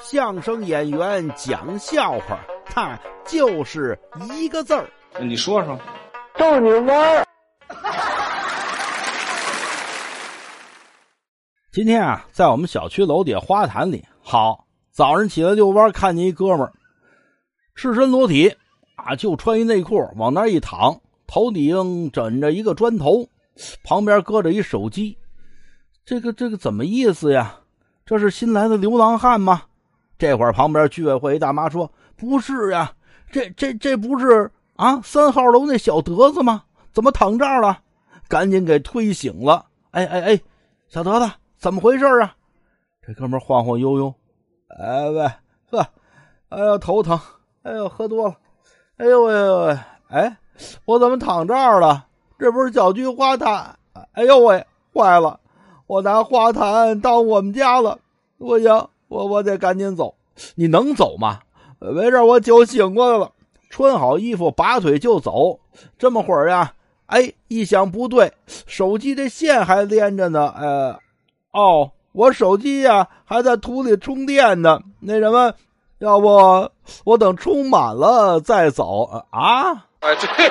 [0.00, 3.98] 相声演员讲笑话，他就是
[4.32, 4.88] 一个字儿。
[5.20, 5.78] 你说说，
[6.36, 7.26] 逗你玩儿。
[11.70, 16.72] 今天啊，在我们小区楼底下花坛里，好，早上起来遛弯，看见一哥们儿，
[17.74, 18.54] 赤身裸体
[18.96, 23.26] 啊，就穿一内裤，往那一躺，头顶枕着一个砖头，
[23.84, 25.16] 旁边搁着一手机。
[26.04, 27.60] 这个这个怎么意思呀？
[28.04, 29.62] 这是新来的流浪汉吗？
[30.22, 32.92] 这会儿旁边居委会一大妈说：“不是呀，
[33.32, 36.62] 这这这不是啊三号楼那小德子吗？
[36.92, 37.80] 怎么躺这儿了？”
[38.30, 39.66] 赶紧给推醒了。
[39.90, 40.40] 哎哎哎，
[40.86, 41.28] 小德子。
[41.58, 42.36] 怎么回事啊？
[43.04, 44.14] 这哥们晃晃悠悠，
[44.78, 45.28] 哎喂
[45.72, 45.84] 呵，
[46.50, 47.18] 哎呦头疼，
[47.64, 48.36] 哎呦喝多了，
[48.98, 50.36] 哎呦喂喂，哎，
[50.84, 52.06] 我怎么躺这儿了？
[52.38, 53.76] 这不是小区花坛？
[54.12, 55.40] 哎呦喂，坏了，
[55.88, 57.98] 我拿花坛当我们家了，
[58.38, 60.14] 不行，我我得赶紧走。
[60.54, 61.40] 你能走吗？
[61.78, 63.32] 没事，我酒醒过来了，
[63.68, 65.60] 穿好衣服，拔腿就走。
[65.98, 66.72] 这么会儿呀，
[67.06, 70.98] 哎，一想不对，手机这线还连着呢，呃。
[71.52, 74.80] 哦，我手机呀还在土里充电呢。
[75.00, 75.52] 那什么，
[75.98, 76.70] 要不
[77.04, 79.26] 我等充满了再走啊？
[79.30, 80.50] 啊，这里。